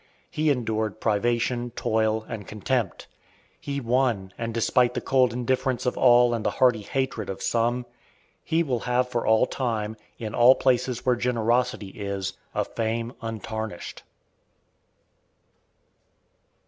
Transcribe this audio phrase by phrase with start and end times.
[0.31, 3.05] He endured privation, toil, and contempt.
[3.59, 7.85] He won, and despite the cold indifference of all and the hearty hatred of some,
[8.43, 14.01] he will have for all time, in all places where generosity is, a fame untarnished.